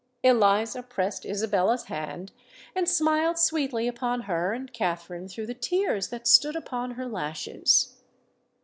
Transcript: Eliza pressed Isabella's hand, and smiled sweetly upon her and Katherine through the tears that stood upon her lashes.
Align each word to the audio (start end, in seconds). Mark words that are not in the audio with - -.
Eliza 0.23 0.81
pressed 0.81 1.27
Isabella's 1.27 1.83
hand, 1.83 2.31
and 2.75 2.89
smiled 2.89 3.37
sweetly 3.37 3.87
upon 3.87 4.21
her 4.21 4.51
and 4.51 4.73
Katherine 4.73 5.27
through 5.27 5.45
the 5.45 5.53
tears 5.53 6.09
that 6.09 6.25
stood 6.27 6.55
upon 6.55 6.93
her 6.93 7.05
lashes. 7.07 7.97